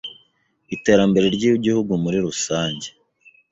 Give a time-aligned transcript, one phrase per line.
[0.75, 2.87] iterambere ry’igihugu muri rusange